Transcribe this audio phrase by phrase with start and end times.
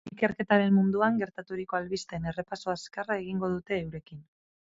[0.09, 4.27] Ikerketaren munduan gertaturiko albisteen errepaso azkarra egingo dute eurekin.